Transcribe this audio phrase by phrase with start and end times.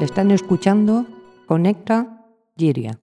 [0.00, 1.06] Están escuchando
[1.46, 2.24] Conecta
[2.56, 3.00] Giria.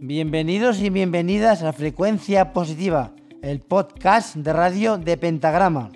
[0.00, 5.90] Bienvenidos y bienvenidas a Frecuencia Positiva, el podcast de radio de Pentagrama.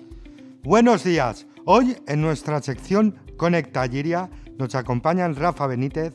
[0.63, 1.45] Buenos días.
[1.65, 6.13] Hoy en nuestra sección Conecta Giria nos acompañan Rafa Benítez,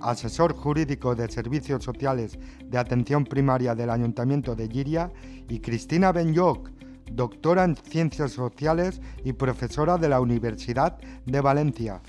[0.00, 5.12] asesor jurídico de Servicios Sociales de Atención Primaria del Ayuntamiento de Giria,
[5.48, 6.70] y Cristina Benyoc,
[7.14, 12.00] doctora en Ciencias Sociales y profesora de la Universidad de Valencia.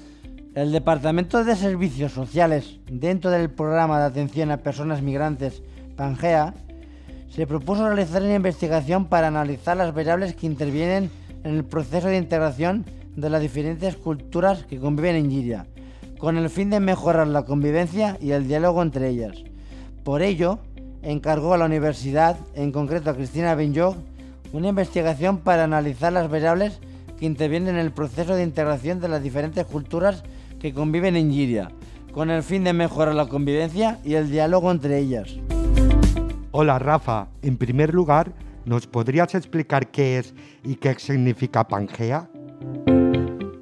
[0.55, 5.61] El Departamento de Servicios Sociales, dentro del programa de atención a personas migrantes
[5.95, 6.53] Pangea,
[7.29, 11.11] se propuso realizar una investigación para analizar las variables que intervienen
[11.43, 15.67] en el proceso de integración de las diferentes culturas que conviven en Giria,
[16.17, 19.43] con el fin de mejorar la convivencia y el diálogo entre ellas.
[20.03, 20.59] Por ello,
[21.01, 23.95] encargó a la universidad, en concreto a Cristina Benjog,
[24.55, 26.79] una investigación para analizar las variables
[27.19, 30.23] que intervienen en el proceso de integración de las diferentes culturas
[30.59, 31.71] que conviven en Giria,
[32.13, 35.35] con el fin de mejorar la convivencia y el diálogo entre ellas.
[36.51, 38.31] Hola Rafa, en primer lugar,
[38.63, 40.33] ¿nos podrías explicar qué es
[40.63, 42.29] y qué significa Pangea?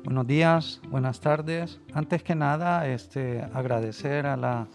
[0.04, 1.80] Buenos días, buenas tardes.
[1.92, 4.68] Antes que nada, este, agradecer a la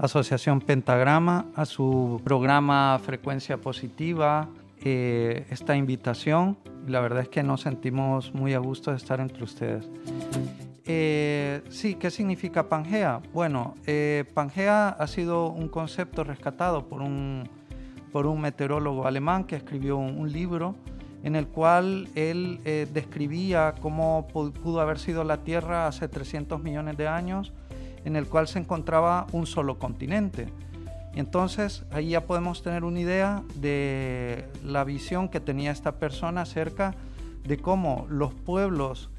[0.00, 4.48] Asociación Pentagrama, a su programa Frecuencia Positiva,
[4.82, 6.58] eh, esta invitación.
[6.86, 9.90] La verdad es que nos sentimos muy a gusto de estar entre ustedes.
[10.86, 13.20] Eh, sí, ¿qué significa Pangea?
[13.32, 17.48] Bueno, eh, Pangea ha sido un concepto rescatado por un,
[18.10, 20.74] por un meteorólogo alemán que escribió un, libro
[21.22, 22.60] en el cual él
[22.94, 27.52] describía cómo pudo haber sido la Tierra hace 300 millones de años,
[28.06, 30.46] en el cual se encontraba un solo continente.
[31.14, 36.94] Entonces ahí ya podemos tener una idea de la visión que tenía esta persona acerca
[37.44, 39.10] de cómo los pueblos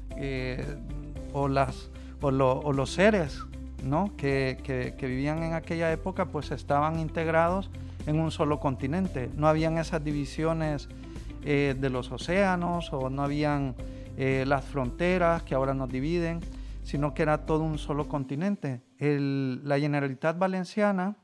[1.32, 3.40] o, las, o, los seres
[3.84, 4.16] ¿no?
[4.16, 7.70] que, que, vivían en aquella época pues estaban integrados
[8.06, 9.30] en un solo continente.
[9.36, 10.88] No habían esas divisiones
[11.44, 13.74] eh, de los océanos o no habían
[14.16, 16.40] eh, las fronteras que ahora nos dividen,
[16.84, 18.80] sino que era todo un solo continente.
[18.98, 21.16] la Generalitat Valenciana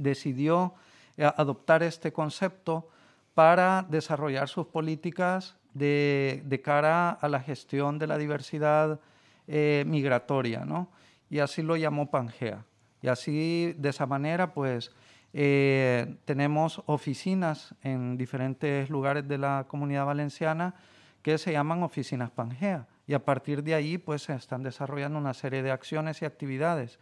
[0.00, 0.74] decidió
[1.16, 2.88] eh, adoptar este concepto
[3.34, 9.00] para desarrollar sus políticas de, cara a la gestión de la diversidad
[9.46, 10.88] eh, migratoria, ¿no?
[11.28, 12.64] Y así lo llamó Pangea.
[13.02, 14.92] Y así, de esa manera, pues,
[15.32, 20.74] eh, tenemos oficinas en diferentes lugares de la comunidad valenciana
[21.22, 22.88] que se llaman oficinas Pangea.
[23.06, 26.98] Y a partir de ahí, pues, se están desarrollando una serie de acciones y actividades.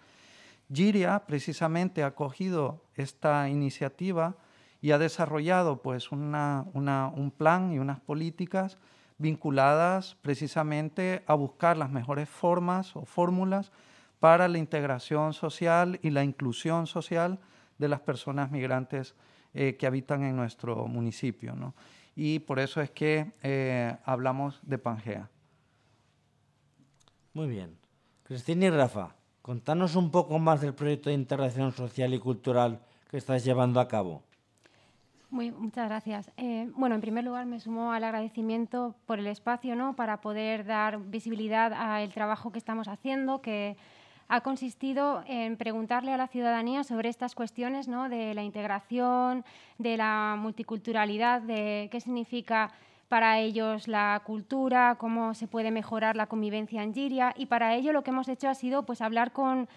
[0.72, 4.36] Giria, precisamente, ha cogido esta iniciativa
[4.80, 8.78] y ha desarrollado, pues, una, un plan y unas políticas
[9.18, 13.72] vinculadas precisamente a buscar las mejores formas o fórmulas
[14.20, 17.38] para la integración social y la inclusión social
[17.78, 19.14] de las personas migrantes
[19.54, 21.54] eh, que habitan en nuestro municipio.
[22.14, 25.30] Y por eso es que eh, hablamos de Pangea.
[27.32, 27.76] Muy bien.
[28.24, 29.14] Cristina y Rafa,
[29.48, 33.88] contanos un poco más del proyecto de integración social y cultural que estás llevando a
[33.88, 34.22] cabo.
[35.30, 36.30] Muchas gracias.
[36.36, 39.96] Eh, bueno, en primer lugar me sumo al agradecimiento por el espacio, ¿no?
[39.96, 43.78] Para poder dar visibilidad al trabajo que estamos haciendo, que
[44.28, 48.10] ha consistido en preguntarle a la ciudadanía sobre estas cuestiones, ¿no?
[48.10, 49.46] De la integración,
[49.78, 52.70] de la multiculturalidad, de qué significa
[53.08, 57.92] para ellos la cultura, cómo se puede mejorar la convivencia en Giria y para ello
[57.92, 59.68] lo que hemos hecho ha sido pues hablar con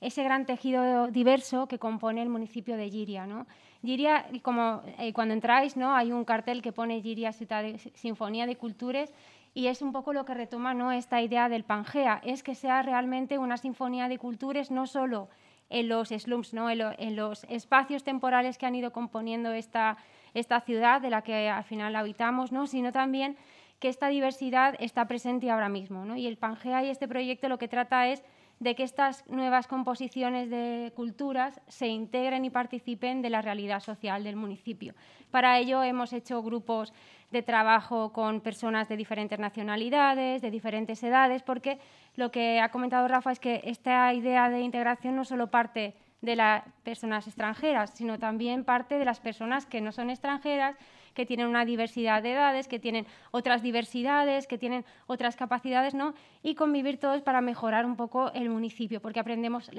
[0.00, 3.46] ese gran tejido diverso que compone el municipio de Giria, ¿no?
[3.82, 5.94] Giria, como eh, cuando entráis, ¿no?
[5.94, 9.12] hay un cartel que pone Giria Ciudad de, Sinfonía de Culturas
[9.54, 10.92] y es un poco lo que retoma ¿no?
[10.92, 15.28] esta idea del Pangea, es que sea realmente una sinfonía de culturas no solo
[15.70, 16.68] en los slums, ¿no?
[16.70, 19.96] en, los espacios temporales que han ido componiendo esta,
[20.34, 22.66] esta ciudad de la que al final habitamos, ¿no?
[22.66, 23.36] sino también
[23.78, 26.04] que esta diversidad está presente ahora mismo.
[26.04, 26.16] ¿no?
[26.16, 28.22] Y el Pangea y este proyecto lo que trata es
[28.60, 34.22] de que estas nuevas composiciones de culturas se integren y participen de la realidad social
[34.22, 34.94] del municipio.
[35.30, 36.92] Para ello hemos hecho grupos
[37.30, 41.78] de trabajo con personas de diferentes nacionalidades, de diferentes edades, porque
[42.16, 46.36] lo que ha comentado Rafa es que esta idea de integración no solo parte de
[46.36, 50.76] las personas extranjeras, sino también parte de las personas que no son extranjeras,
[51.14, 56.14] que tienen una diversidad de edades, que tienen otras diversidades, que tienen otras capacidades, ¿no?
[56.42, 59.70] Y convivir todos para mejorar un poco el municipio, porque aprendemos,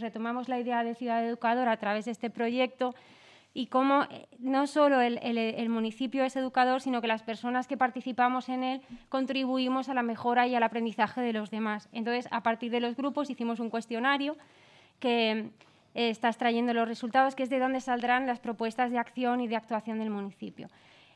[0.00, 2.94] retomamos la idea de ciudad educadora a través de este proyecto
[3.56, 8.50] y cómo eh, no solo el, municipio es educador, sino que las personas que participamos
[8.50, 11.88] en él contribuimos a la mejora y al aprendizaje de los demás.
[11.92, 14.36] Entonces, a partir de los grupos hicimos un cuestionario
[14.98, 15.50] que
[15.94, 19.48] eh, está extrayendo los resultados, que es de dónde saldrán las propuestas de acción y
[19.48, 20.68] de actuación del municipio.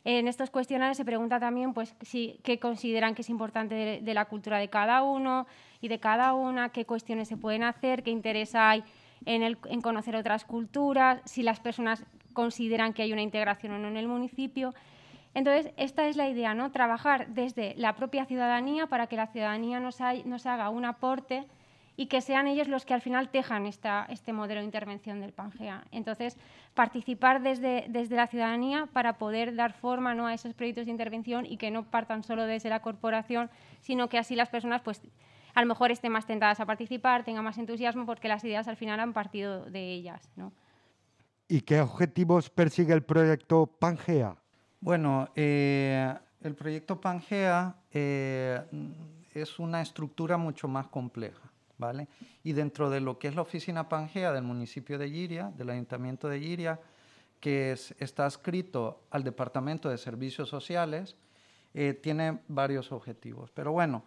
[0.04, 4.24] En estos cuestionarios se pregunta también pues, si, qué consideran que es importante de, la
[4.24, 5.46] cultura de cada uno
[5.82, 8.82] y de cada una, qué cuestiones se pueden hacer, qué interés hay
[9.26, 13.88] en, en conocer otras culturas, si las personas consideran que hay una integración o no
[13.88, 14.72] en el municipio.
[15.34, 16.72] Entonces, esta es la idea, ¿no?
[16.72, 21.44] Trabajar desde la propia ciudadanía para que la ciudadanía nos, haga un aporte
[22.00, 25.84] y que sean ellos los que al final tejan este modelo de intervención del Pangea.
[25.92, 26.38] Entonces,
[26.72, 30.26] participar desde, desde la ciudadanía para poder dar forma ¿no?
[30.26, 33.50] a esos proyectos de intervención y que no partan solo desde la corporación,
[33.82, 35.02] sino que así las personas pues,
[35.52, 38.78] a lo mejor estén más tentadas a participar, tengan más entusiasmo porque las ideas al
[38.78, 40.32] final han partido de ellas.
[40.36, 40.54] ¿no?
[41.48, 44.36] ¿Y qué objetivos persigue el proyecto Pangea?
[44.80, 48.58] Bueno, eh, el proyecto Pangea eh,
[49.34, 51.49] es una estructura mucho más compleja,
[52.42, 56.28] Y dentro de lo que es la oficina Pangea del municipio de Giria, del ayuntamiento
[56.28, 56.80] de Giria,
[57.40, 61.16] que está adscrito al Departamento de Servicios Sociales,
[61.72, 63.50] eh, tiene varios objetivos.
[63.52, 64.04] Pero bueno,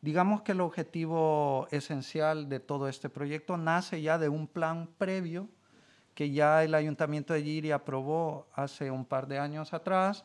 [0.00, 5.48] digamos que el objetivo esencial de todo este proyecto nace ya de un plan previo
[6.14, 10.24] que ya el Ayuntamiento de Giri aprobó hace un par de años atrás,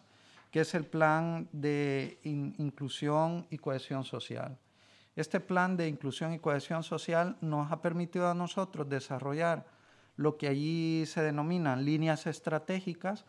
[0.52, 4.58] que es el Plan de Inclusión y Cohesión Social.
[5.18, 9.66] Este plan de inclusión y cohesión social nos ha permitido a nosotros desarrollar
[10.16, 13.26] lo que allí se denominan líneas estratégicas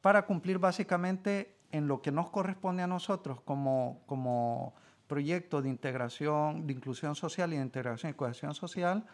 [0.00, 4.72] para cumplir básicamente en lo que nos corresponde a nosotros como, como
[5.08, 9.04] proyecto de integración, de inclusión social y de integración y cohesión social,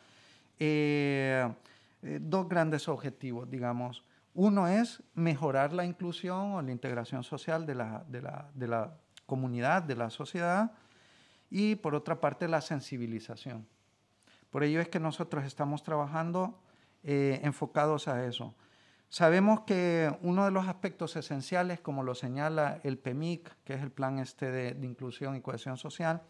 [0.59, 1.51] eh,
[2.03, 4.05] eh, dos grandes objetivos, digamos.
[4.35, 8.93] Uno es mejorar la inclusión o la integración social de la, de la, de la
[9.25, 10.73] comunidad, de la sociedad,
[11.51, 13.67] y por otra parte la sensibilización.
[14.51, 16.59] Por ello es que nosotros estamos trabajando
[17.03, 18.55] eh, enfocados a eso.
[19.11, 23.91] Sabemos que uno de los aspectos esenciales, como lo señala el PEMIC, que es el
[23.91, 26.23] Plan este de, de Inclusión y Cohesión Social,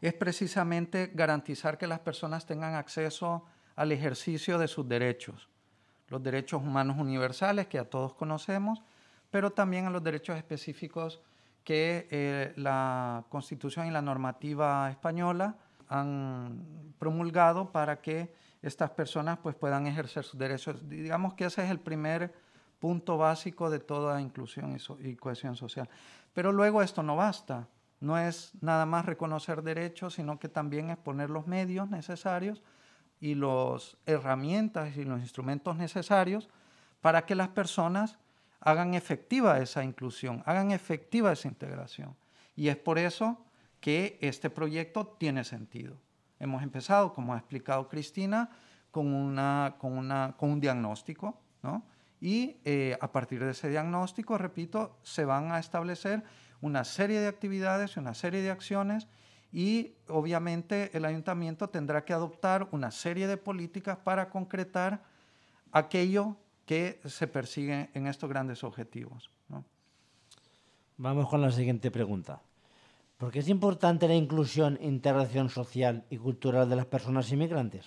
[0.00, 3.44] es precisamente garantizar que las personas tengan acceso
[3.76, 5.48] al ejercicio de sus derechos,
[6.08, 8.82] los derechos humanos universales que a todos conocemos,
[9.30, 11.20] pero también a los derechos específicos
[11.68, 15.54] que eh, la Constitución y la normativa española
[15.90, 18.32] han promulgado para que
[18.62, 20.88] estas personas pues, puedan ejercer sus derechos.
[20.88, 22.32] Digamos que ese es el primer
[22.78, 25.90] punto básico de toda inclusión y, y cohesión social.
[26.32, 27.68] Pero luego esto no basta.
[28.00, 32.62] No es nada más reconocer derechos, sino que también es poner los medios necesarios
[33.20, 36.48] y las herramientas y los instrumentos necesarios
[37.02, 38.18] para que las personas
[38.60, 42.16] hagan efectiva esa inclusión, hagan efectiva esa integración.
[42.56, 43.44] Y es por eso
[43.80, 45.96] que este proyecto tiene sentido.
[46.40, 48.50] Hemos empezado, como ha explicado Cristina,
[48.90, 51.84] con, una, con, una, con un diagnóstico, ¿no?
[52.20, 56.24] y eh, a partir de ese diagnóstico, repito, se van a establecer
[56.60, 59.06] una serie de actividades y una serie de acciones
[59.52, 65.02] y obviamente el ayuntamiento tendrá que adoptar una serie de políticas para concretar
[65.72, 66.36] aquello
[66.68, 69.30] que se persigue en estos grandes objetivos.
[70.98, 72.42] Vamos con la siguiente pregunta.
[73.16, 77.86] ¿Por qué es importante la inclusión, integración social y cultural de las personas inmigrantes?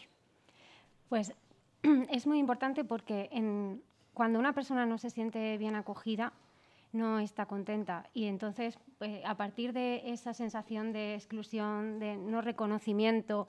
[1.09, 1.31] Pues
[2.09, 3.29] es muy importante porque
[4.15, 6.33] cuando una persona no se siente bien acogida,
[6.91, 8.09] no está contenta.
[8.15, 13.47] Y entonces, pues, a partir de esa sensación de exclusión, de no reconocimiento,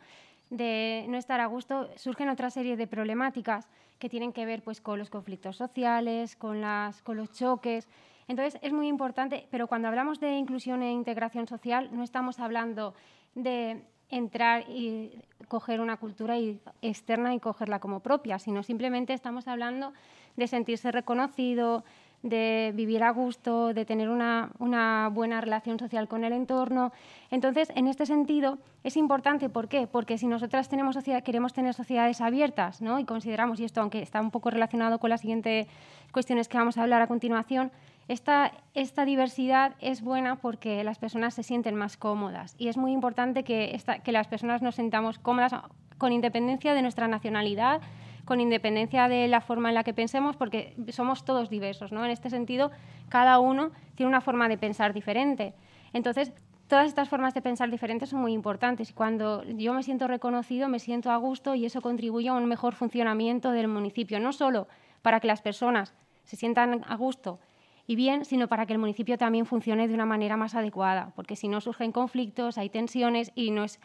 [0.53, 4.83] de no estar a gusto, surgen otra serie de problemáticas que tienen que ver pues,
[4.83, 7.89] con los conflictos sociales, con, las, con los choques.
[8.29, 12.95] Entonces, es muy importante, pero cuando hablamos de inclusión e integración social, no estamos hablando
[13.35, 16.37] de entrar y coger una cultura
[16.83, 19.95] externa y cogerla como propia, sino simplemente estamos hablando
[20.37, 21.83] de sentirse reconocido,
[22.23, 26.93] de vivir a gusto, de tener una, buena relación social con el entorno.
[27.31, 29.87] Entonces, en este sentido, es importante, ¿por qué?
[29.87, 32.99] Porque si nosotras tenemos sociedad, queremos tener sociedades abiertas, ¿no?
[32.99, 35.67] y consideramos, y esto aunque está un poco relacionado con las siguientes
[36.13, 37.73] cuestiones que vamos a hablar a continuación,
[38.09, 42.93] esta, esta diversidad es buena porque las personas se sienten más cómodas y es muy
[42.93, 45.55] importante que, que las personas nos sintamos cómodas
[45.99, 47.81] con independencia de nuestra nacionalidad,
[48.25, 52.05] con independencia de la forma en la que pensemos, porque somos todos diversos, ¿no?
[52.05, 52.71] En este sentido,
[53.09, 55.55] cada uno tiene una forma de pensar diferente.
[55.93, 56.33] Entonces,
[56.69, 60.69] todas estas formas de pensar diferentes son muy importantes y cuando yo me siento reconocido,
[60.69, 64.69] me siento a gusto y eso contribuye a un mejor funcionamiento del municipio, no solo
[65.03, 67.41] para que las personas se sientan a gusto
[67.87, 71.37] y bien, sino para que el municipio también funcione de una manera más adecuada, porque
[71.37, 73.81] si no surgen conflictos, hay tensiones y no es,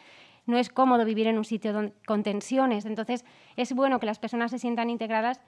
[0.48, 2.86] no es cómodo vivir en un sitio con tensiones.
[2.86, 3.24] Entonces,
[3.56, 5.40] es bueno que las personas se sientan integradas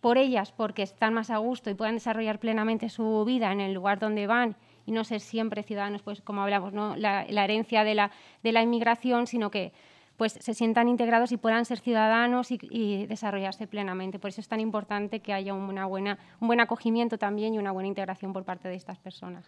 [0.00, 3.74] por ellas, porque están más a gusto y puedan desarrollar plenamente su vida en el
[3.74, 6.94] lugar donde van y no ser siempre ciudadanos, pues como hablamos, ¿no?
[6.94, 8.12] la, herencia de la,
[8.44, 9.72] de la inmigración, sino que
[10.16, 14.20] pues se sientan integrados y puedan ser ciudadanos y, desarrollarse plenamente.
[14.20, 17.72] Por eso es tan importante que haya una buena, un buen acogimiento también y una
[17.72, 19.44] buena integración por parte de estas personas.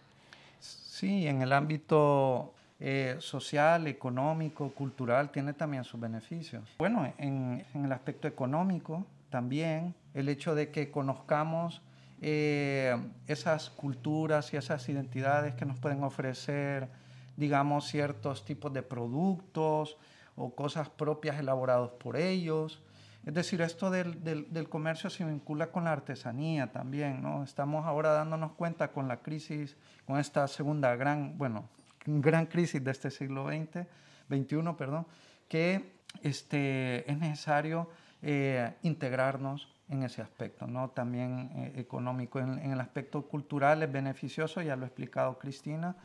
[0.59, 6.63] Sí, en el ámbito eh, social, económico, cultural, tiene también sus beneficios.
[6.79, 11.81] Bueno, en, el aspecto económico también, el hecho de que conozcamos
[12.21, 12.95] eh,
[13.27, 16.89] esas culturas y esas identidades que nos pueden ofrecer,
[17.37, 19.97] digamos, ciertos tipos de productos,
[20.39, 22.81] o cosas propias elaboradas por ellos.
[23.25, 27.43] Es decir, esto del, del, comercio se vincula con la artesanía también, ¿no?
[27.43, 29.75] Estamos ahora dándonos cuenta con la crisis,
[30.07, 31.67] con esta segunda gran, bueno,
[32.05, 33.87] gran crisis de este siglo XX,
[34.29, 35.07] XXI, perdón,
[35.47, 37.89] que este, es necesario
[38.21, 40.89] eh, integrarnos en ese aspecto, ¿no?
[40.89, 42.39] También eh, económico.
[42.39, 45.95] En, en, el aspecto cultural es beneficioso, ya lo ha explicado Cristina,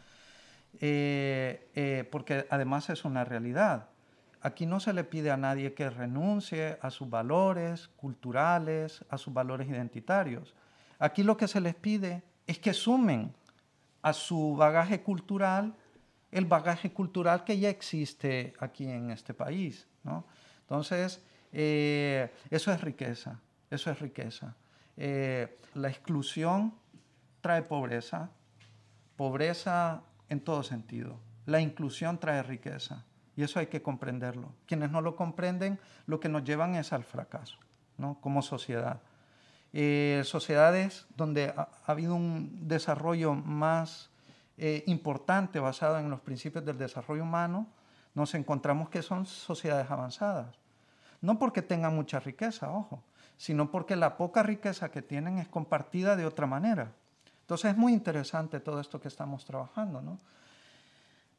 [0.81, 3.89] eh, porque además es una realidad.
[4.41, 9.33] Aquí no se le pide a nadie que renuncie a sus valores culturales, a sus
[9.33, 10.55] valores identitarios.
[10.99, 13.35] Aquí lo que se les pide es que sumen
[14.03, 15.75] a su bagaje cultural
[16.35, 19.87] el bagaje cultural que ya existe aquí en este país.
[20.63, 21.23] Entonces,
[21.53, 24.57] eh, eso es riqueza, eso es riqueza.
[24.97, 26.75] Eh, la exclusión
[27.41, 28.31] trae pobreza,
[29.17, 31.21] pobreza en todo sentido.
[31.47, 33.05] La inclusión trae riqueza.
[33.37, 34.53] Y eso hay que comprenderlo.
[34.67, 37.59] Quienes no lo comprenden, lo que nos llevan es al fracaso,
[37.97, 38.21] ¿no?
[38.21, 39.01] Como sociedad.
[39.73, 44.11] Eh, sociedades donde ha, habido un desarrollo más
[44.57, 47.67] eh, importante basado en los principios del desarrollo humano,
[48.15, 50.57] nos encontramos que son sociedades avanzadas.
[51.21, 53.03] No porque tengan mucha riqueza, ojo,
[53.37, 56.93] sino porque la poca riqueza que tienen es compartida de otra manera.
[57.41, 60.19] Entonces es muy interesante todo esto que estamos trabajando, ¿no?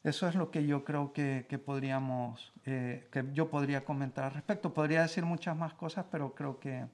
[0.04, 4.72] Eso es lo que yo creo que, podríamos, eh, que yo podría comentar al respecto.
[4.72, 6.86] Podría decir muchas más cosas, pero creo que,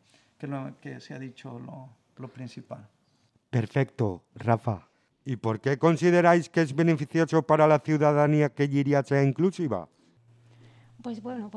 [0.42, 2.88] lo, que se ha dicho lo, lo principal.
[3.50, 4.91] Perfecto, Rafa.
[5.26, 9.88] ¿Y por qué consideráis que es beneficioso para la ciudadanía que Giria sea inclusiva?
[11.04, 11.50] Pues bueno,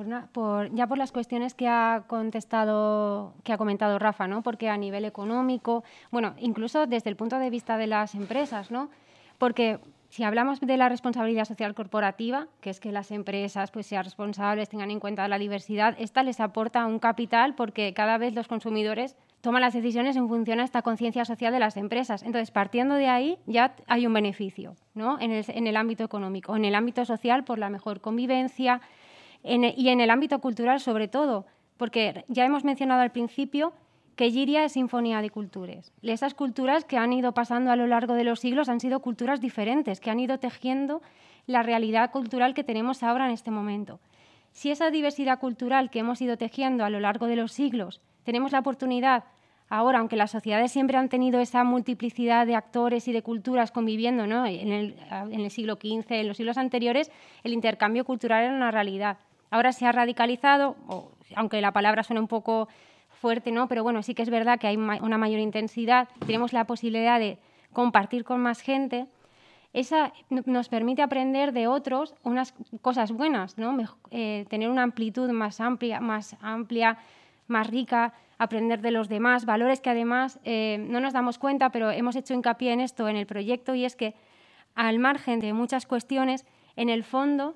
[0.73, 4.43] ya por las cuestiones que ha contestado, que ha comentado Rafa, ¿no?
[4.43, 8.91] Porque a nivel económico, bueno, incluso desde el punto de vista de las empresas, ¿no?
[9.37, 14.05] Porque si hablamos de la responsabilidad social corporativa, que es que las empresas pues, sean
[14.05, 18.49] responsables, tengan en cuenta la diversidad, esta les aporta un capital porque cada vez los
[18.49, 22.23] consumidores toman las decisiones en función a esta conciencia social de las empresas.
[22.23, 25.21] Entonces, partiendo de ahí, ya hay un beneficio ¿no?
[25.21, 25.33] en,
[25.67, 28.81] el, ámbito económico, en el ámbito social por la mejor convivencia
[29.43, 31.45] y en el ámbito cultural sobre todo,
[31.77, 33.75] porque ya hemos mencionado al principio
[34.17, 35.93] que Giria es sinfonía de culturas.
[36.01, 39.43] Esas culturas que han ido pasando a lo largo de los siglos han sido culturas
[39.43, 41.03] diferentes, que han ido tejiendo
[41.47, 44.01] la realidad cultural que tenemos ahora en este momento.
[44.53, 48.53] Si esa diversidad cultural que hemos ido tejiendo a lo largo de los siglos, tenemos
[48.53, 49.25] la oportunidad
[49.77, 54.27] ahora, aunque las sociedades siempre han tenido esa multiplicidad de actores y de culturas conviviendo
[54.27, 54.47] ¿no?
[54.47, 57.11] en, el, siglo XV, en los siglos anteriores,
[57.43, 59.19] el intercambio cultural era una realidad.
[59.51, 60.77] Ahora se ha radicalizado,
[61.35, 62.69] aunque la palabra suena un poco
[63.21, 63.69] fuerte, ¿no?
[63.69, 67.39] Pero bueno, sí que es verdad que hay una mayor intensidad, tenemos la posibilidad de
[67.73, 69.07] compartir con más gente.
[69.73, 73.77] Esa nos permite aprender de otros unas cosas buenas, ¿no?
[74.13, 76.99] Eh, tener una amplitud más amplia, más amplia,
[77.47, 81.91] más rica, aprender de los demás, valores que además eh, no nos damos cuenta, pero
[81.91, 84.15] hemos hecho hincapié en esto en el proyecto y es que
[84.75, 86.45] al margen de muchas cuestiones,
[86.77, 87.55] en el fondo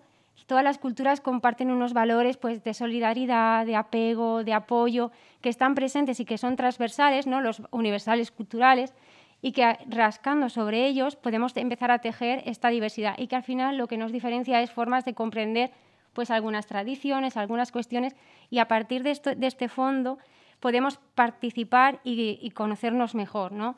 [0.48, 5.74] todas las culturas comparten unos valores pues, de solidaridad, de apego, de apoyo, que están
[5.74, 7.42] presentes y que son transversales, ¿no?
[7.42, 8.94] los universales culturales,
[9.42, 13.76] y que rascando sobre ellos podemos empezar a tejer esta diversidad y que al final
[13.76, 15.70] lo que nos diferencia es formas de comprender
[16.12, 18.16] pues, algunas tradiciones, algunas cuestiones,
[18.50, 20.18] y a partir de, este fondo
[20.60, 23.52] podemos participar y, y conocernos mejor.
[23.52, 23.76] ¿no?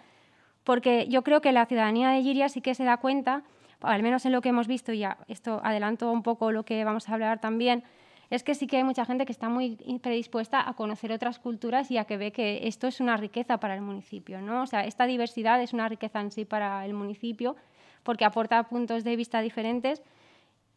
[0.65, 3.45] Porque yo creo que la ciudadanía de Giria sí que se da cuenta
[3.83, 7.09] al menos en lo que hemos visto, ya esto adelanto un poco lo que vamos
[7.09, 7.83] a hablar también,
[8.29, 11.91] es que sí que hay mucha gente que está muy predispuesta a conocer otras culturas
[11.91, 14.41] y a que ve que esto es una riqueza para el municipio.
[14.41, 14.63] ¿no?
[14.63, 17.57] O sea, esta diversidad es una riqueza en sí para el municipio
[18.05, 20.03] porque aporta puntos de vista diferentes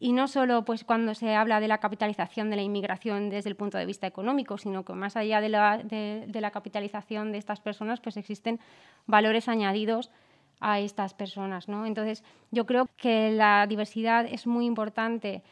[0.04, 3.56] y no solo pues, cuando se habla de la capitalización de la inmigración desde el
[3.56, 7.62] punto de vista económico, sino que más allá de la, de, la capitalización de estas
[7.62, 8.60] personas, pues existen
[9.06, 10.10] valores añadidos
[10.60, 11.68] a estas personas.
[11.68, 11.86] ¿no?
[11.86, 15.42] Entonces, yo creo que la diversidad es muy importante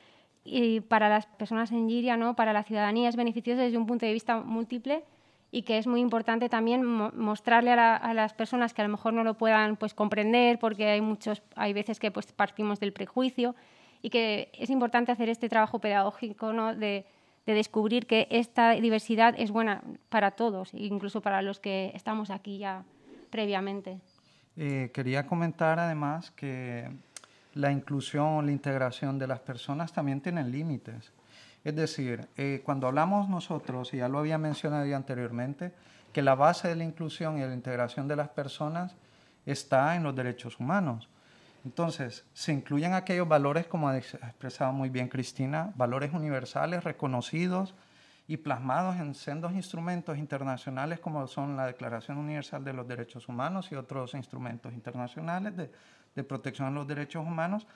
[0.44, 2.36] y para las personas en Giria, ¿no?
[2.36, 5.02] para la ciudadanía, es beneficiosa desde un punto de vista múltiple
[5.50, 9.24] y que es muy importante también mostrarle a, las personas que a lo mejor no
[9.24, 13.54] lo puedan pues, comprender porque hay, muchos, hay veces que pues, partimos del prejuicio
[14.02, 16.74] y que es importante hacer este trabajo pedagógico ¿no?
[16.74, 17.06] de,
[17.46, 22.84] descubrir que esta diversidad es buena para todos, incluso para los que estamos aquí ya
[23.30, 24.00] previamente.
[24.56, 26.90] Eh, quería comentar además que
[27.54, 31.12] la inclusión, la integración de las personas también tienen límites.
[31.64, 35.72] Es decir, eh, cuando hablamos nosotros, y ya lo había mencionado ya anteriormente,
[36.12, 38.94] que la base de la inclusión y de la integración de las personas
[39.46, 41.08] está en los derechos humanos.
[41.64, 47.74] Entonces, se incluyen aquellos valores, como ha expresado muy bien Cristina, valores universales reconocidos
[48.26, 53.70] y plasmados en sendos instrumentos internacionales como son la Declaración Universal de los Derechos Humanos
[53.70, 57.66] y otros instrumentos internacionales de, protección de los derechos humanos,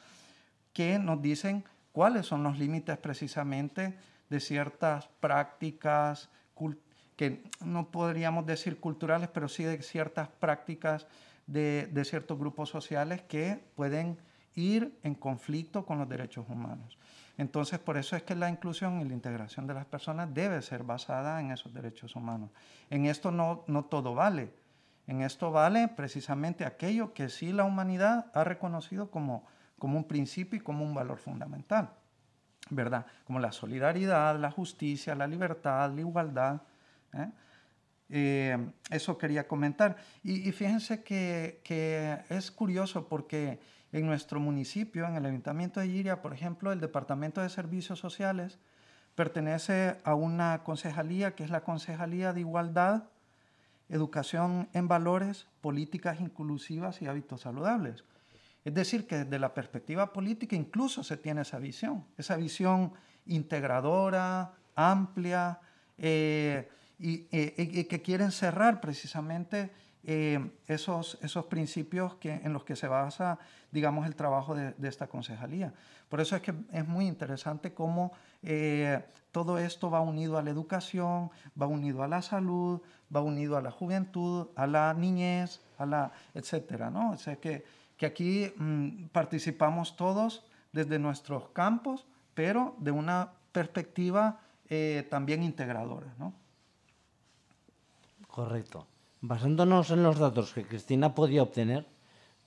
[0.73, 6.29] que nos dicen cuáles son los límites precisamente de ciertas prácticas
[7.17, 11.07] que no podríamos decir culturales, pero sí de ciertas prácticas
[11.47, 14.19] de, ciertos grupos sociales que pueden
[14.55, 16.99] ir en conflicto con los derechos humanos.
[17.39, 20.83] Entonces, por eso es que la inclusión y la integración de las personas debe ser
[20.83, 22.51] basada en esos derechos humanos.
[22.89, 24.55] En esto no, no todo vale.
[25.07, 29.45] En esto vale precisamente aquello que sí la humanidad ha reconocido como,
[29.79, 31.91] como un principio y como un valor fundamental,
[32.71, 33.07] ¿verdad?
[33.25, 36.63] Como la solidaridad, la justicia, la libertad, la igualdad.
[37.13, 37.31] ¿eh?
[38.09, 38.57] Eh,
[38.91, 39.97] eso quería comentar.
[40.23, 43.59] Y, fíjense que, es curioso porque
[43.93, 48.59] en nuestro municipio, en el Ayuntamiento de Giria, por ejemplo, el Departamento de Servicios Sociales
[49.15, 53.05] pertenece a una concejalía que es la Concejalía de Igualdad,
[53.89, 58.05] Educación en Valores, Políticas Inclusivas y Hábitos Saludables.
[58.65, 62.93] Es decir, que desde la perspectiva política incluso se tiene esa visión, esa visión
[63.25, 65.61] integradora, amplia,
[65.99, 69.71] eh, eh, y, que quieren cerrar precisamente
[70.03, 73.39] eh, esos, esos principios que, en los que se basa,
[73.71, 75.75] digamos, el trabajo de, esta concejalía.
[76.09, 80.51] Por eso es que es muy interesante cómo eh, todo esto va unido a la
[80.51, 81.31] educación,
[81.61, 82.81] va unido a la salud,
[83.15, 87.11] va unido a la juventud, a la niñez, a la, etcétera, ¿no?
[87.11, 87.65] O sea que,
[87.99, 94.41] que aquí mm, participamos todos desde nuestros campos, pero de una perspectiva
[95.09, 96.35] también integradora, ¿no?
[98.37, 98.87] Correcto.
[99.23, 101.87] Basándonos en los datos que Cristina podía obtener,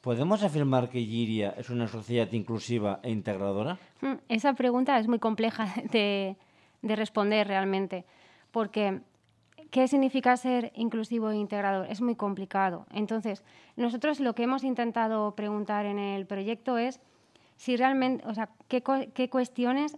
[0.02, 3.80] ¿podemos afirmar que Giria es una sociedad inclusiva e integradora?
[4.00, 6.38] Hmm, esa pregunta es muy compleja de,
[6.84, 8.06] responder realmente,
[8.52, 9.02] porque
[9.72, 11.88] ¿qué significa ser inclusivo e integrador?
[11.90, 12.86] Es muy complicado.
[12.92, 13.44] Entonces,
[13.76, 17.00] nosotros lo que hemos intentado preguntar en el proyecto es
[17.58, 18.84] si realmente, o sea, qué,
[19.16, 19.98] qué cuestiones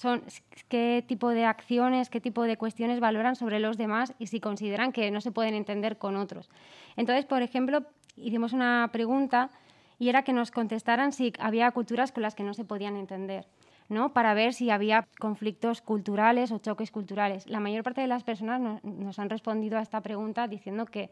[0.00, 0.22] son
[0.68, 4.92] qué tipo de acciones, qué tipo de cuestiones valoran sobre los demás y si consideran
[4.92, 6.48] que no se pueden entender con otros.
[6.96, 7.84] Entonces, por ejemplo,
[8.16, 9.50] hicimos una pregunta
[9.98, 13.46] y era que nos contestaran si había culturas con las que no se podían entender,
[13.90, 14.14] ¿no?
[14.14, 17.46] para ver si había conflictos culturales o choques culturales.
[17.46, 21.10] La mayor parte de las personas nos han respondido a esta pregunta diciendo que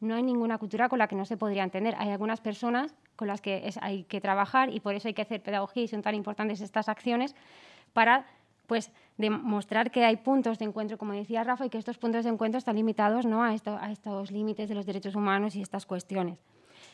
[0.00, 1.94] no hay ninguna cultura con la que no se podría entender.
[1.98, 5.42] Hay algunas personas con las que hay que trabajar y por eso hay que hacer
[5.42, 7.34] pedagogía y son tan importantes estas acciones,
[7.92, 8.26] para
[8.66, 12.30] pues demostrar que hay puntos de encuentro, como decía Rafa, y que estos puntos de
[12.30, 13.42] encuentro están limitados ¿no?
[13.42, 16.38] a, esto, a estos límites de los derechos humanos y estas cuestiones.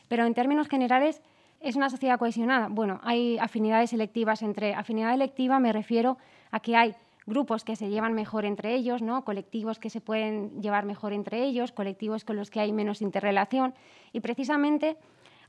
[0.07, 1.21] Pero en términos generales,
[1.59, 2.67] ¿es una sociedad cohesionada?
[2.69, 4.73] Bueno, hay afinidades selectivas entre...
[4.73, 6.17] Afinidad electiva me refiero
[6.49, 9.25] a que hay grupos que se llevan mejor entre ellos, ¿no?
[9.25, 13.73] colectivos que se pueden llevar mejor entre ellos, colectivos con los que hay menos interrelación.
[14.13, 14.97] Y precisamente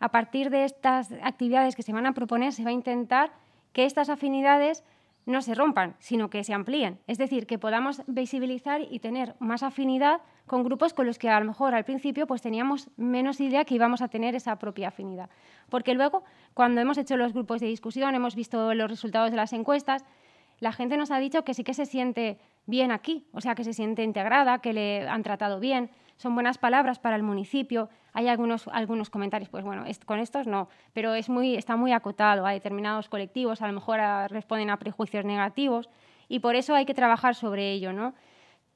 [0.00, 3.30] a partir de estas actividades que se van a proponer, se va a intentar
[3.72, 4.84] que estas afinidades
[5.26, 7.00] no se rompan, sino que se amplíen.
[7.06, 11.40] Es decir, que podamos visibilizar y tener más afinidad con grupos con los que a
[11.40, 15.28] lo mejor al principio pues teníamos menos idea que íbamos a tener esa propia afinidad.
[15.68, 16.22] Porque luego,
[16.54, 20.04] cuando hemos hecho los grupos de discusión, hemos visto los resultados de las encuestas,
[20.60, 23.64] la gente nos ha dicho que sí que se siente bien aquí, o sea, que
[23.64, 27.88] se siente integrada, que le han tratado bien, son buenas palabras para el municipio.
[28.12, 32.46] Hay algunos, algunos comentarios, pues bueno, con estos no, pero es muy, está muy acotado
[32.46, 34.00] a determinados colectivos, a lo mejor
[34.30, 35.88] responden a prejuicios negativos
[36.28, 38.14] y por eso hay que trabajar sobre ello, ¿no?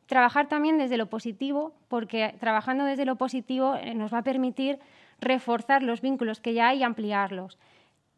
[0.07, 4.79] Trabajar también desde lo positivo, porque trabajando desde lo positivo eh, nos va a permitir
[5.21, 7.59] reforzar los vínculos que ya hay y ampliarlos.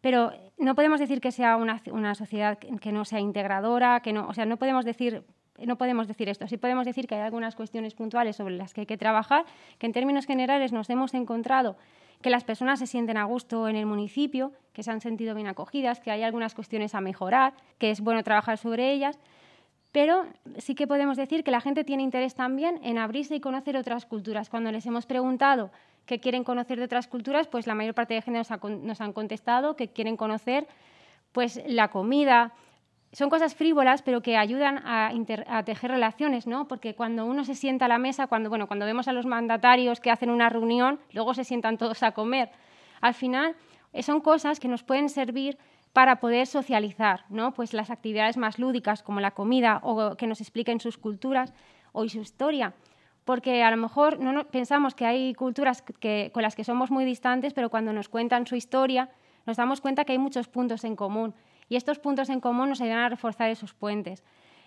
[0.01, 4.27] pero no podemos decir que sea una, una, sociedad que no sea integradora, que no,
[4.27, 5.25] o sea, no podemos decir
[5.59, 6.47] no podemos decir esto.
[6.49, 9.45] Sí podemos decir que hay algunas cuestiones puntuales sobre las que hay que trabajar,
[9.79, 11.77] que en términos generales nos hemos encontrado
[12.23, 15.49] que las personas se sienten a gusto en el municipio, que se han sentido bien
[15.49, 19.19] acogidas, que hay algunas cuestiones a mejorar, que es bueno trabajar sobre ellas,
[19.93, 20.25] pero
[20.57, 24.07] sí que podemos decir que la gente tiene interés también en abrirse y conocer otras
[24.07, 24.49] culturas.
[24.49, 25.71] Cuando les hemos preguntado
[26.07, 29.77] qué quieren conocer de otras culturas, pues la mayor parte de gente nos, han contestado
[29.77, 30.67] que quieren conocer
[31.33, 32.53] pues la comida,
[33.13, 35.13] son cosas frívolas, pero que ayudan a,
[35.65, 36.67] tejer relaciones, ¿no?
[36.67, 40.01] Porque cuando uno se sienta a la mesa, cuando, bueno, cuando vemos a los mandatarios
[40.01, 42.51] que hacen una reunión, luego se sientan todos a comer.
[43.03, 43.55] Al final,
[43.93, 45.59] eh, son cosas que nos pueden servir
[45.93, 47.53] para poder socializar, ¿no?
[47.53, 51.53] Pues las actividades más lúdicas, como la comida, o que nos expliquen sus culturas
[51.93, 52.73] o su historia.
[53.27, 55.85] Porque a lo mejor no, pensamos que hay culturas
[56.33, 59.11] con las que somos muy distantes, pero cuando nos cuentan su historia,
[59.45, 61.35] nos damos cuenta que hay muchos puntos en común
[61.73, 64.23] y estos puntos en común nos ayudan a reforzar esos puentes.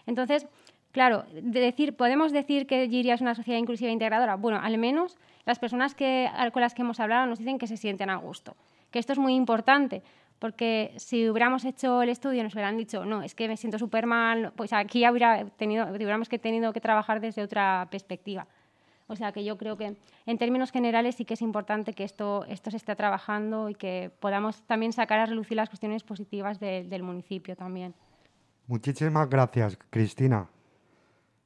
[0.07, 0.47] Entonces,
[0.91, 4.37] claro, decir, ¿podemos decir que Giria es una sociedad inclusiva e integradora?
[4.37, 5.15] Bueno, al menos
[5.45, 8.55] las personas que, con las que hemos hablado nos dicen que se sienten a gusto,
[8.89, 10.01] que esto es muy importante,
[10.39, 14.07] porque si hubiéramos hecho el estudio nos hubieran dicho, no, es que me siento súper
[14.07, 15.13] mal, pues aquí ya
[15.57, 18.47] tenido, hubiéramos que tenido que trabajar desde otra perspectiva.
[19.07, 22.45] O sea que yo creo que en términos generales sí que es importante que esto,
[22.45, 27.03] esto se esté trabajando y que podamos también sacar a relucir las cuestiones positivas del
[27.03, 27.93] municipio también.
[28.67, 30.49] Muchísimas gracias, Cristina.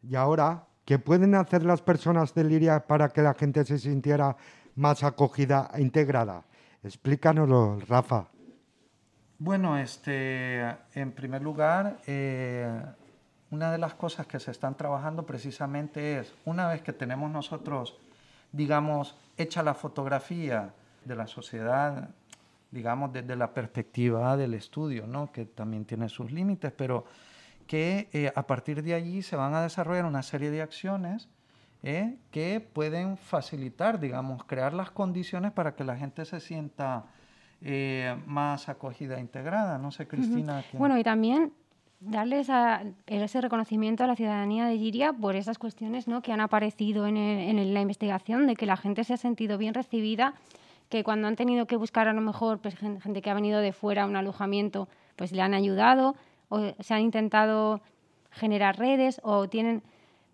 [0.02, 4.38] Y ahora, ¿qué pueden hacer las personas de Liria para que la gente se sintiera
[4.76, 6.45] más acogida e integrada?
[6.82, 8.30] Explícanoslo, Rafa.
[9.38, 10.62] Bueno, este,
[10.93, 12.82] en primer lugar, eh,
[13.52, 17.98] una de las cosas que se están trabajando precisamente es, una vez que tenemos nosotros,
[18.52, 20.74] digamos, hecha la fotografía
[21.06, 22.10] de la sociedad,
[22.72, 25.32] digamos, desde la perspectiva del estudio, ¿no?
[25.32, 27.06] que también tiene sus límites, pero
[27.66, 31.30] que eh, a partir de allí se van a desarrollar una serie de acciones
[31.82, 37.06] eh, que pueden facilitar, digamos, crear las condiciones para que la gente se sienta
[37.62, 39.78] eh, más acogida e integrada.
[39.78, 40.64] No sé, Cristina.
[40.74, 41.54] Bueno, y también
[42.00, 42.50] darles
[43.08, 46.22] ese reconocimiento a la ciudadanía de Giria por esas cuestiones ¿no?
[46.22, 50.34] que han aparecido en, la investigación, de que la gente se ha sentido bien recibida,
[50.88, 53.74] que cuando han tenido que buscar a lo mejor pues, gente que ha venido de
[53.74, 56.16] fuera un alojamiento, pues le han ayudado,
[56.48, 57.82] o se han intentado
[58.32, 59.84] generar redes, o tienen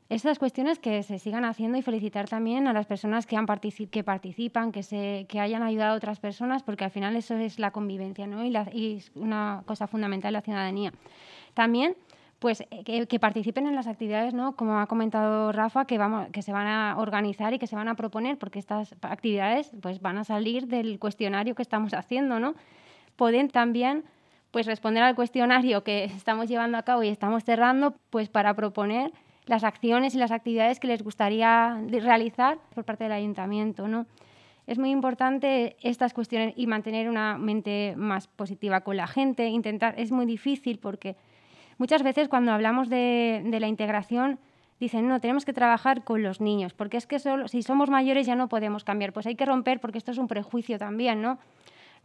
[0.07, 3.35] esas cuestiones que se sigan haciendo y felicitar también a las personas que,
[4.03, 8.27] participan, que, se, hayan ayudado a otras personas, porque al final eso es la convivencia
[8.27, 8.45] ¿no?
[8.45, 10.93] y, y es una cosa fundamental de la ciudadanía.
[11.55, 11.95] También
[12.39, 14.55] pues eh, que, participen en las actividades, ¿no?
[14.55, 17.87] Como ha comentado Rafa, que vamos, que se van a organizar y que se van
[17.87, 22.53] a proponer, porque estas actividades pues van a salir del cuestionario que estamos haciendo, ¿no?
[23.15, 24.03] Pueden también
[24.51, 29.11] pues responder al cuestionario que estamos llevando a cabo y estamos cerrando, pues para proponer
[29.47, 34.05] las acciones y las actividades que les gustaría realizar por parte del ayuntamiento, ¿no?
[34.67, 39.93] Es muy importante estas cuestiones y mantener una mente más positiva con la gente, intentar,
[39.97, 41.15] es muy difícil porque
[41.77, 44.39] Muchas veces cuando hablamos de, la integración
[44.79, 48.25] dicen, no, tenemos que trabajar con los niños, porque es que solo, si somos mayores
[48.25, 49.13] ya no podemos cambiar.
[49.13, 51.37] Pues hay que romper, porque esto es un prejuicio también, ¿no?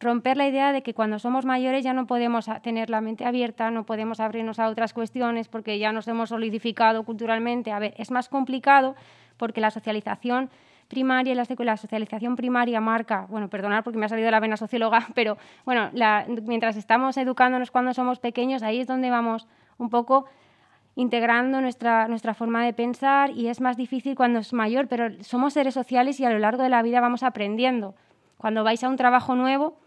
[0.01, 3.71] Romper la idea de que cuando somos mayores ya no podemos tener la mente abierta,
[3.71, 7.71] no podemos abrirnos a otras cuestiones porque ya nos hemos solidificado culturalmente.
[7.71, 8.97] A ver, es más complicado
[9.37, 10.49] porque la socialización
[10.91, 15.07] primaria y la, socialización primaria marca, bueno, perdonad porque me ha salido la vena socióloga,
[15.15, 15.91] pero bueno,
[16.43, 19.47] mientras estamos educándonos cuando somos pequeños, ahí es donde vamos
[19.79, 20.27] un poco
[20.97, 25.55] integrando nuestra, nuestra forma de pensar y es más difícil cuando es mayor, pero somos
[25.55, 27.95] seres sociales y a lo largo de la vida vamos aprendiendo.
[28.37, 29.79] Cuando vais a un trabajo nuevo,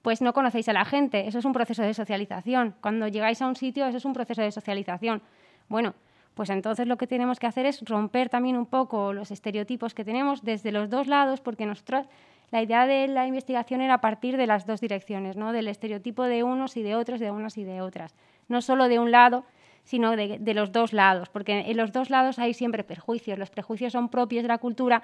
[0.00, 2.74] pues no conocéis a la gente, eso es un proceso de socialización.
[2.80, 5.20] Cuando llegáis a un sitio, eso es un proceso de socialización.
[5.68, 5.94] Bueno,
[6.36, 10.04] pues entonces lo que tenemos que hacer es romper también un poco los estereotipos que
[10.04, 12.06] tenemos desde los dos lados, porque nosotros
[12.52, 15.52] la idea de la investigación era partir de las dos direcciones, ¿no?
[15.52, 18.14] del estereotipo de unos y de otros, de unas y de otras
[18.48, 19.44] no solo de un lado,
[19.84, 23.38] sino de, los dos lados, porque en los dos lados hay siempre perjuicios.
[23.38, 25.02] Los prejuicios son propios de la cultura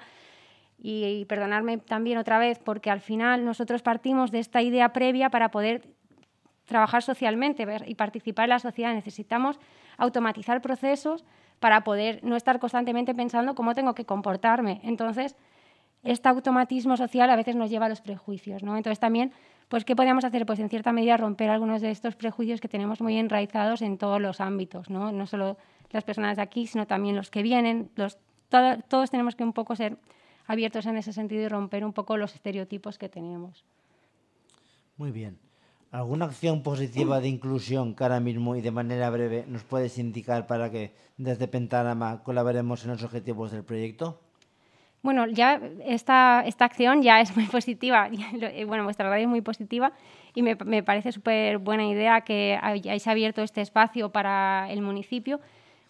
[0.77, 5.51] y, perdonadme también otra vez, porque al final nosotros partimos de esta idea previa para
[5.51, 5.87] poder
[6.65, 8.93] trabajar socialmente y participar en la sociedad.
[8.93, 9.59] Necesitamos
[9.97, 11.25] automatizar procesos
[11.59, 14.81] para poder no estar constantemente pensando cómo tengo que comportarme.
[14.83, 15.35] Entonces,
[16.03, 18.63] este automatismo social a veces nos lleva a los prejuicios.
[18.63, 18.75] ¿no?
[18.75, 19.31] Entonces, también
[19.73, 20.45] pues ¿qué podríamos hacer?
[20.45, 24.21] Pues en cierta medida romper algunos de estos prejuicios que tenemos muy enraizados en todos
[24.21, 25.57] los ámbitos, no, no solo
[25.89, 27.89] las personas de aquí, sino también los que vienen.
[27.95, 28.19] Los,
[28.87, 29.97] todos tenemos que un poco ser
[30.45, 33.65] abiertos en ese sentido y romper un poco los estereotipos que tenemos.
[34.97, 35.39] Muy bien.
[35.93, 40.47] ¿Alguna acción positiva de inclusión que ahora mismo y de manera breve nos puedes indicar
[40.47, 44.19] para que desde Pentagrama colaboremos en los objetivos del proyecto?
[45.03, 48.09] Bueno, ya esta, esta acción ya es muy positiva.
[48.65, 49.93] Bueno, vuestra radio es muy positiva
[50.33, 55.41] y me, me parece súper buena idea que hayáis abierto este espacio para el municipio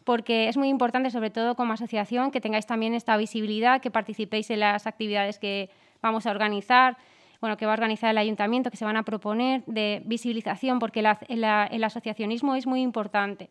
[0.03, 4.49] porque es muy importante, sobre todo como asociación, que tengáis también esta visibilidad, que participéis
[4.49, 5.69] en las actividades que
[6.01, 6.97] vamos a organizar,
[7.43, 11.01] bueno, que va a organizar el ayuntamiento, que se van a proponer, de visibilización, porque
[11.01, 13.49] el asociacionismo es muy importante.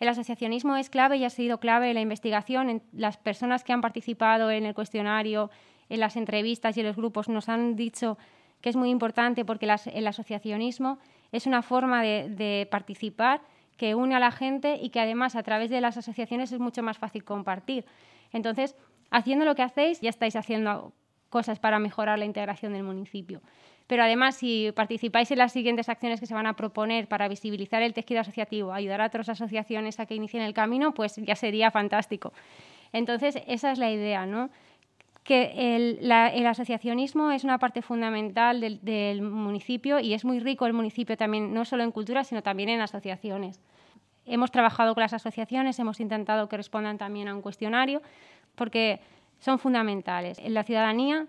[0.00, 2.68] El asociacionismo es clave y ha sido clave en la investigación.
[2.68, 5.48] En las personas que han participado en el cuestionario,
[5.88, 8.18] en las entrevistas y en los grupos nos han dicho
[8.60, 10.98] que es muy importante porque el asociacionismo
[11.30, 13.42] es una forma de participar
[13.76, 16.82] que une a la gente y que además a través de las asociaciones es mucho
[16.82, 17.84] más fácil compartir.
[18.32, 18.74] Entonces,
[19.12, 20.94] haciendo lo que hacéis, ya estáis haciendo
[21.30, 23.40] cosas para mejorar la integración del municipio.
[23.86, 27.82] Pero además, si participáis en las siguientes acciones que se van a proponer para visibilizar
[27.82, 31.70] el tejido asociativo, ayudar a otras asociaciones a que inicien el camino, pues ya sería
[31.70, 32.32] fantástico.
[32.92, 34.50] Entonces, esa es la idea, ¿no?
[35.24, 36.10] que el,
[36.46, 41.64] asociacionismo es una parte fundamental del, municipio y es muy rico el municipio también, no
[41.64, 43.60] solo en cultura, sino también en asociaciones.
[44.26, 48.02] Hemos trabajado con las asociaciones, hemos intentado que respondan también a un cuestionario,
[48.54, 49.00] porque
[49.40, 50.38] son fundamentales.
[50.38, 51.26] En la ciudadanía,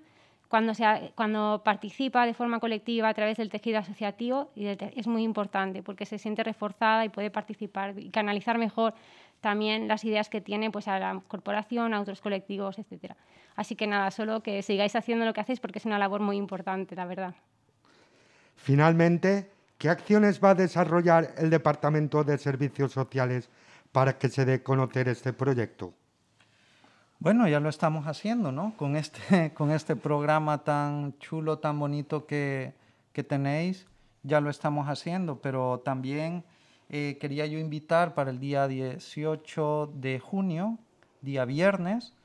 [0.47, 0.73] cuando,
[1.15, 6.17] cuando participa de forma colectiva a través del tejido asociativo, es muy importante porque se
[6.17, 8.93] siente reforzada y puede participar y canalizar mejor
[9.39, 13.13] también las ideas que tiene pues, a la corporación, a otros colectivos, etc.
[13.55, 16.37] Así que nada, solo que sigáis haciendo lo que hacéis porque es una labor muy
[16.37, 17.33] importante, la verdad.
[18.55, 23.49] Finalmente, ¿qué acciones va a desarrollar el Departamento de Servicios Sociales
[23.91, 25.93] para que se dé a conocer este proyecto?
[27.21, 28.73] Bueno, ya lo estamos haciendo, ¿no?
[28.77, 32.73] Con este, con este programa tan chulo, tan bonito que,
[33.13, 33.85] que tenéis,
[34.23, 36.43] ya lo estamos haciendo, pero también
[36.89, 40.79] eh, quería yo invitar para el día 18 de junio,
[41.21, 42.15] día viernes,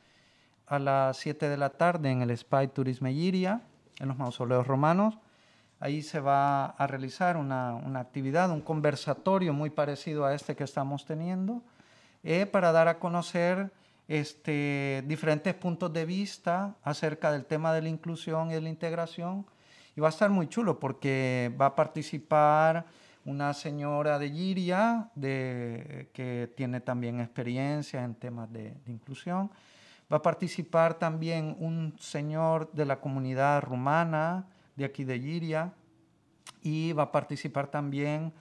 [0.66, 3.60] a las 7 de la tarde en el Spy Turisme Iria,
[4.00, 5.18] en los mausoleos romanos.
[5.78, 10.64] Ahí se va a realizar una, una actividad, un conversatorio muy parecido a este que
[10.64, 11.60] estamos teniendo,
[12.24, 13.70] eh, para dar a conocer
[14.08, 19.46] este, diferentes puntos de vista acerca del tema de la inclusión y de la integración.
[19.96, 22.86] Y va a estar muy chulo porque va a participar
[23.26, 29.50] una señora de Giria de, que tiene también experiencia en temas de, inclusión.
[30.10, 35.72] Va a participar también un señor de la comunidad rumana de aquí de Giria
[36.62, 38.32] y va a participar también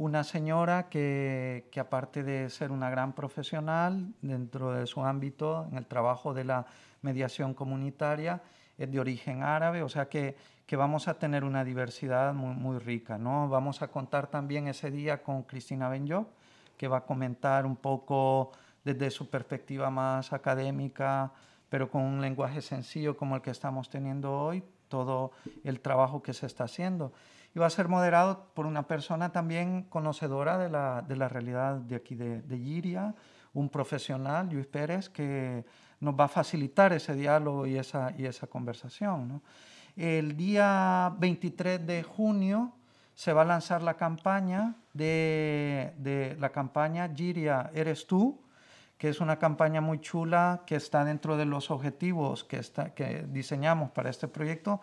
[0.00, 5.84] una señora que, aparte de ser una gran profesional dentro de su ámbito en el
[5.84, 6.64] trabajo de la
[7.02, 8.40] mediación comunitaria,
[8.78, 10.36] es de origen árabe, o sea que
[10.70, 13.18] que vamos a tener una diversidad muy, muy rica.
[13.18, 13.48] ¿no?
[13.48, 16.28] Vamos a contar también ese día con Cristina Benjo,
[16.76, 18.52] que va a comentar un poco
[18.84, 21.32] desde su perspectiva más académica,
[21.68, 25.32] pero con un lenguaje sencillo como el que estamos teniendo hoy, todo
[25.64, 27.12] el trabajo que se está haciendo.
[27.54, 31.76] Y va a ser moderado por una persona también conocedora de la, de la realidad
[31.76, 33.14] de aquí de, de Giria,
[33.52, 35.64] un profesional, Luis Pérez, que
[36.00, 39.28] nos va a facilitar ese diálogo y esa, y esa conversación.
[39.28, 39.42] ¿no?
[39.96, 42.72] El día 23 de junio
[43.14, 48.40] se va a lanzar la campaña de, la campaña Giria Eres Tú,
[48.96, 53.26] que es una campaña muy chula que está dentro de los objetivos que, está, que
[53.28, 54.80] diseñamos para este proyecto,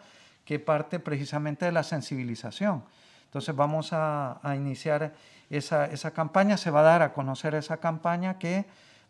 [0.47, 2.85] que parte precisamente de la sensibilización.
[3.25, 5.13] Entonces vamos a, iniciar
[5.49, 8.65] esa, esa, campaña, se va a dar a conocer esa campaña que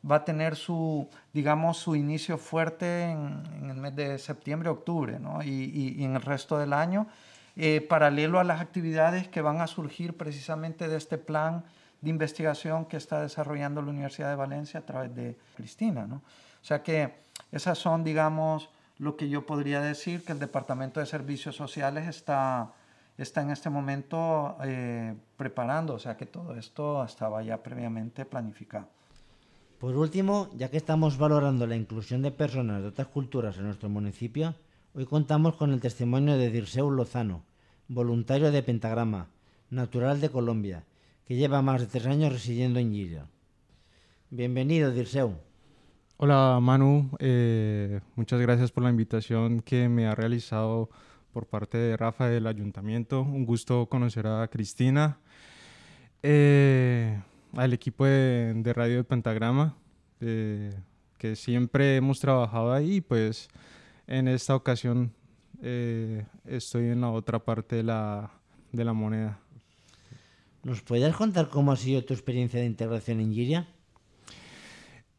[0.10, 5.44] va a tener su, digamos, su inicio fuerte en, el mes de septiembre, octubre, ¿no?
[5.44, 7.06] y, y, en el resto del año,
[7.56, 11.64] eh, paralelo a las actividades que van a surgir precisamente de este plan
[12.02, 16.08] de investigación que está desarrollando la Universidad de Valencia a través de Cristina.
[16.08, 16.16] ¿no?
[16.16, 17.14] O sea que
[17.52, 22.74] esas son, digamos, lo que yo podría decir que el Departamento de Servicios Sociales está,
[23.18, 28.88] está en este momento eh, preparando, o sea que todo esto estaba ya previamente planificado.
[29.80, 33.90] Por último, ya que estamos valorando la inclusión de personas de otras culturas en nuestro
[33.90, 34.56] municipio,
[34.96, 37.44] hoy contamos con el testimonio de Dirceu Lozano,
[37.88, 39.28] voluntario de Pentagrama,
[39.70, 40.84] natural de Colombia,
[41.28, 43.28] que lleva más de tres años residiendo en Giria.
[44.32, 45.47] Bienvenido, Dirceu.
[46.20, 47.12] Hola, Manu.
[47.20, 50.90] Eh, muchas gracias por la invitación que me ha realizado
[51.32, 53.22] por parte de Rafa del Ayuntamiento.
[53.22, 55.20] Un gusto conocer a Cristina.
[56.24, 57.22] Eh,
[57.54, 59.78] al equipo de, Radio de Pentagrama,
[60.20, 60.74] eh,
[61.20, 63.48] que siempre hemos trabajado ahí, pues
[64.08, 65.14] en esta ocasión
[65.62, 68.32] eh, estoy en la otra parte de la,
[68.72, 69.40] de la moneda.
[70.64, 73.68] ¿Nos podrías contar cómo ha sido tu experiencia de integración en Giria?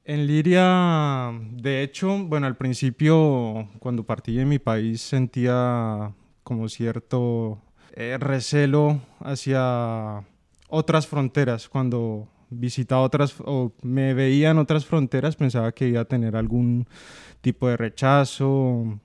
[0.09, 7.59] En Liria, de hecho, bueno, al principio, cuando partí de mi país, sentía como cierto
[7.93, 10.25] eh, recelo hacia
[10.71, 11.69] otras fronteras.
[11.69, 16.87] Cuando visitaba otras o me veía en otras fronteras, pensaba que iba a tener algún
[17.43, 18.99] tipo de rechazo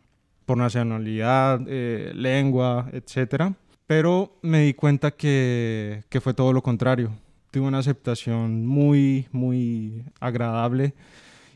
[0.46, 3.52] por nacionalidad, eh, lengua, etc.
[3.88, 7.12] Pero me di cuenta que, que fue todo lo contrario.
[7.54, 10.96] Tuve una aceptación muy, muy agradable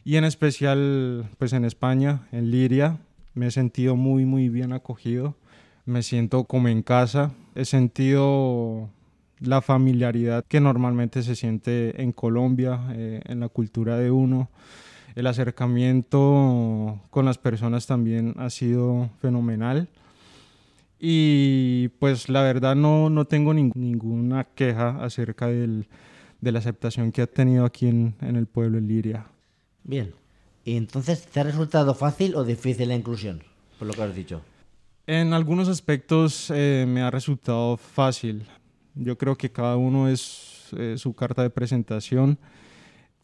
[0.05, 2.99] y en especial pues en España, en Liria,
[3.33, 5.33] me he sentido muy, muy bien acogido.
[5.85, 7.31] Me siento como en casa.
[7.55, 8.91] He sentido
[9.39, 14.51] la familiaridad que normalmente se siente en Colombia, eh, en la cultura de uno.
[15.15, 19.87] El acercamiento con las personas también ha sido fenomenal.
[20.99, 25.87] Y pues la verdad no, no tengo ninguna queja acerca del,
[26.41, 29.27] de la aceptación que ha tenido aquí en, en el pueblo de Liria.
[29.83, 30.13] Bien.
[30.65, 33.41] ¿Y entonces te ha resultado fácil o difícil la inclusión?
[33.79, 34.41] Por lo que has dicho.
[35.05, 38.45] En algunos aspectos eh, me ha resultado fácil.
[38.93, 42.37] Yo creo que cada uno es eh, su carta de presentación.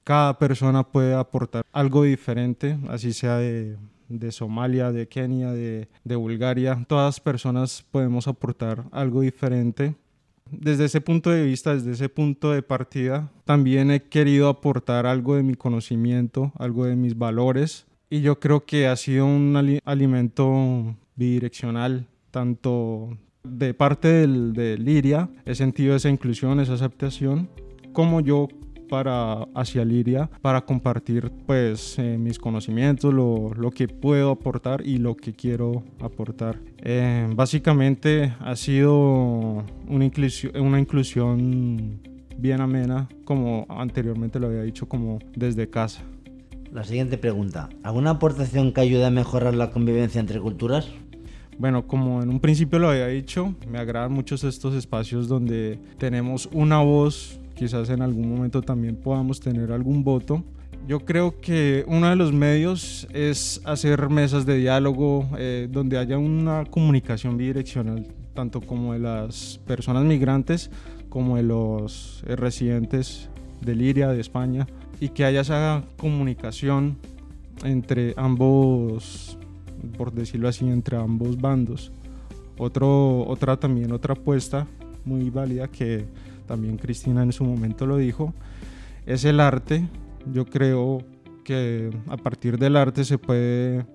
[0.05, 3.77] Cada persona puede aportar algo diferente, así sea de,
[4.19, 6.83] de Somalia, de Kenia, de, de, Bulgaria.
[6.87, 9.95] Todas personas podemos aportar algo diferente.
[10.51, 15.35] Desde ese punto de vista, desde ese punto de partida, también he querido aportar algo
[15.35, 17.85] de mi conocimiento, algo de mis valores.
[18.09, 25.29] Y yo creo que ha sido un alimento bidireccional, tanto de parte del, de Liria,
[25.45, 27.49] he sentido esa inclusión, esa aceptación,
[27.91, 28.47] como yo
[28.93, 34.99] para hacia Liria para compartir pues eh, mis conocimientos, lo, lo, que puedo aportar y
[34.99, 36.59] lo que quiero aportar.
[36.77, 42.01] Eh, básicamente ha sido una inclusión, una inclusión
[42.37, 46.03] bien amena, como anteriormente lo había dicho, como desde casa.
[46.71, 50.87] La siguiente pregunta, ¿alguna aportación que ayude a mejorar la convivencia entre culturas?
[51.57, 56.47] Bueno, como en un principio lo había dicho, me agradan muchos estos espacios donde tenemos
[56.51, 60.43] una voz quizás en algún momento también podamos tener algún voto.
[60.87, 66.17] Yo creo que uno de los medios es hacer mesas de diálogo eh, donde haya
[66.17, 70.69] una comunicación bidireccional, tanto como de las personas migrantes
[71.07, 73.29] como de los eh, residentes
[73.61, 74.67] de Liria, de España,
[74.99, 76.97] y que haya esa comunicación
[77.63, 79.37] entre ambos,
[79.97, 81.91] por decirlo así, entre ambos bandos.
[82.57, 84.67] Otro, otra también, otra apuesta
[85.05, 86.05] muy válida que
[86.45, 88.33] también Cristina en su momento lo dijo,
[89.05, 89.87] es el arte.
[90.31, 91.03] Yo creo
[91.43, 93.85] que a partir del arte se puede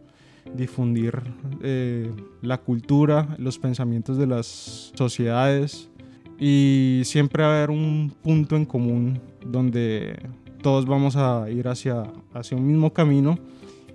[0.54, 1.20] difundir
[1.62, 2.10] eh,
[2.42, 5.90] la cultura, los pensamientos de las sociedades
[6.38, 10.18] y siempre haber un punto en común donde
[10.62, 13.38] todos vamos a ir hacia, hacia un mismo camino.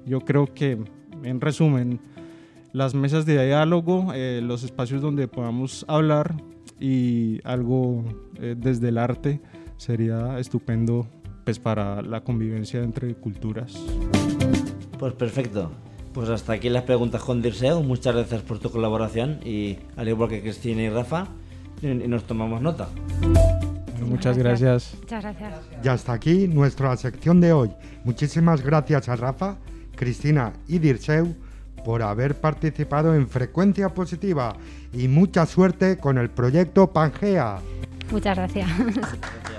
[0.05, 0.77] Yo creo que,
[1.23, 1.99] en resumen,
[2.73, 6.35] las mesas de diálogo, eh, los espacios donde podamos hablar
[6.83, 8.03] y algo
[8.41, 9.39] eh, desde el arte
[9.77, 11.07] sería estupendo
[11.45, 13.73] pues para la convivencia entre culturas.
[14.99, 15.71] Pues perfecto.
[16.13, 17.81] Pues hasta aquí las preguntas con Dirseo.
[17.81, 21.27] Muchas gracias por tu colaboración y al igual que Cristina y Rafa,
[21.81, 22.89] y nos tomamos nota.
[24.05, 24.97] muchas gracias.
[24.99, 25.53] Muchas gracias.
[25.81, 27.71] Y hasta aquí nuestra sección de hoy.
[28.03, 29.57] Muchísimas gracias a Rafa,
[29.95, 31.33] Cristina y Dirseu
[31.83, 34.55] por haber participado en Frecuencia Positiva
[34.93, 37.59] y mucha suerte con el proyecto Pangea.
[38.11, 38.69] Muchas gracias.